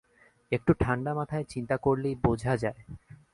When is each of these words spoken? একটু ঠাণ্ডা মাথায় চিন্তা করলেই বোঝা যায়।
একটু 0.51 0.71
ঠাণ্ডা 0.73 1.11
মাথায় 1.13 1.45
চিন্তা 1.49 1.75
করলেই 1.77 2.15
বোঝা 2.23 2.53
যায়। 2.57 2.79